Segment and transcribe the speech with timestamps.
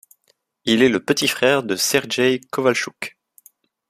[0.65, 3.19] Il est le petit frère de Sergey Kovalchuk.